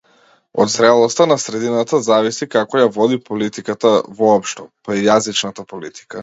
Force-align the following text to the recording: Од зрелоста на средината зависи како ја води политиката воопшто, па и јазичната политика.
Од 0.63 0.69
зрелоста 0.75 1.27
на 1.31 1.35
средината 1.43 1.99
зависи 2.07 2.47
како 2.55 2.81
ја 2.81 2.87
води 2.97 3.19
политиката 3.29 3.93
воопшто, 4.23 4.67
па 4.89 4.99
и 5.03 5.07
јазичната 5.11 5.69
политика. 5.77 6.19